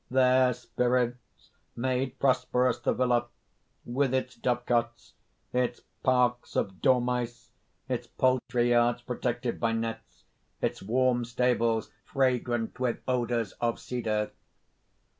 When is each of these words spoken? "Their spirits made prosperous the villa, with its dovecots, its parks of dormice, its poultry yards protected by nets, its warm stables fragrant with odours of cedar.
"Their 0.09 0.53
spirits 0.55 1.51
made 1.75 2.17
prosperous 2.17 2.79
the 2.79 2.91
villa, 2.91 3.27
with 3.85 4.15
its 4.15 4.33
dovecots, 4.35 5.13
its 5.53 5.81
parks 6.01 6.55
of 6.55 6.81
dormice, 6.81 7.51
its 7.87 8.07
poultry 8.07 8.71
yards 8.71 9.03
protected 9.03 9.59
by 9.59 9.73
nets, 9.73 10.23
its 10.59 10.81
warm 10.81 11.23
stables 11.23 11.91
fragrant 12.03 12.79
with 12.79 12.97
odours 13.07 13.51
of 13.61 13.79
cedar. 13.79 14.31